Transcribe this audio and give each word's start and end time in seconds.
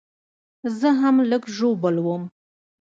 زه 0.79 0.89
هم 1.01 1.15
لږ 1.31 1.43
ژوبل 1.55 1.95
وم 2.01 2.23